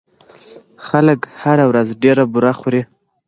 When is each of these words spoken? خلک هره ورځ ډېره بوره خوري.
خلک 0.87 1.19
هره 1.41 1.65
ورځ 1.71 1.87
ډېره 2.03 2.23
بوره 2.31 2.53
خوري. 2.59 2.81